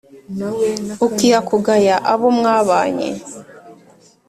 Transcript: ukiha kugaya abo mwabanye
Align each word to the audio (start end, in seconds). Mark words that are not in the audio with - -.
ukiha 1.07 1.39
kugaya 1.49 1.95
abo 2.13 2.27
mwabanye 2.37 3.09